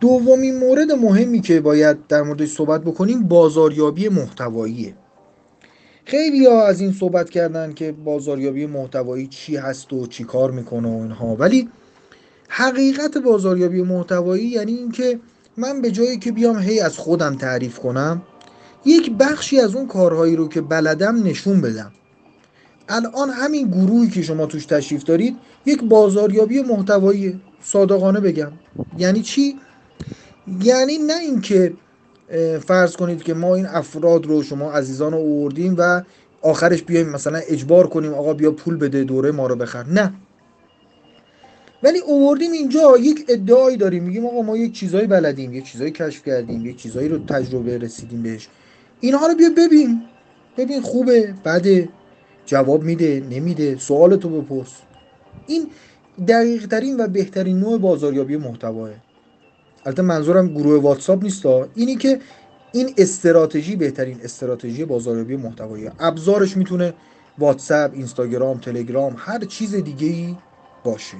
[0.00, 4.94] دومین مورد مهمی که باید در موردش صحبت بکنیم بازاریابی محتواییه
[6.04, 10.88] خیلی ها از این صحبت کردن که بازاریابی محتوایی چی هست و چی کار می‌کنه
[10.88, 11.36] و اینها.
[11.36, 11.68] ولی
[12.48, 15.20] حقیقت بازاریابی محتوایی یعنی اینکه
[15.56, 18.22] من به جایی که بیام هی از خودم تعریف کنم
[18.84, 21.92] یک بخشی از اون کارهایی رو که بلدم نشون بدم.
[22.88, 25.36] الان همین گروهی که شما توش تشریف دارید
[25.66, 28.52] یک بازاریابی محتوایی صادقانه بگم.
[28.98, 29.56] یعنی چی؟
[30.62, 31.72] یعنی نه اینکه
[32.66, 36.02] فرض کنید که ما این افراد رو شما عزیزان رو اووردیم و
[36.42, 39.84] آخرش بیایم مثلا اجبار کنیم آقا بیا پول بده دوره ما رو بخر.
[39.86, 40.12] نه.
[41.82, 44.04] ولی اووردیم اینجا یک ادعایی داریم.
[44.04, 48.22] میگیم آقا ما یک چیزایی بلدیم یک چیزایی کشف کردیم یک چیزایی رو تجربه رسیدیم
[48.22, 48.48] بهش.
[49.00, 50.02] اینها رو بیا ببین.
[50.56, 51.88] ببین خوبه بده.
[52.46, 53.78] جواب میده نمیده.
[53.78, 54.72] سوال تو بپرس.
[55.46, 55.66] این
[56.28, 58.90] دقیق ترین و بهترین نوع بازاریابی محتواه.
[59.86, 62.20] البته منظورم گروه واتساپ نیست اینی که
[62.72, 66.94] این استراتژی بهترین استراتژی بازاریابی محتوایی ابزارش می‌تونه
[67.38, 70.36] واتساپ اینستاگرام تلگرام هر چیز دیگه ای
[70.84, 71.16] باشه.